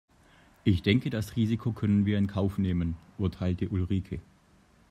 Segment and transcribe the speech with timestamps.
[0.63, 4.19] Ich denke das Risiko können wir in Kauf nehmen, urteilte Ulrike.